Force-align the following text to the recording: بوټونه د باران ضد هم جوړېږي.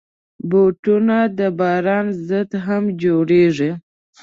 بوټونه 0.49 1.17
د 1.37 1.39
باران 1.59 2.05
ضد 2.27 2.49
هم 2.65 2.83
جوړېږي. 3.03 3.71